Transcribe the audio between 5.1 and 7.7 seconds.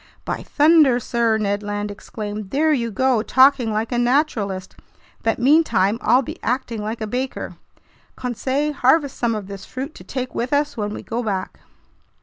but meantime I'll be acting like a baker!